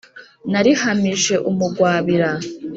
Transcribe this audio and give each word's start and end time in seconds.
narihamije 0.51 1.35
umugwabira 1.49 2.29